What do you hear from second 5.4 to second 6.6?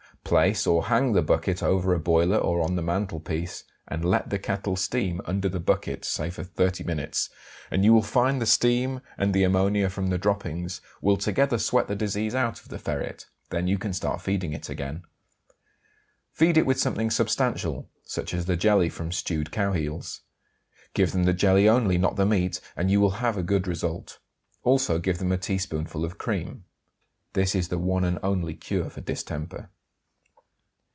the bucket, say for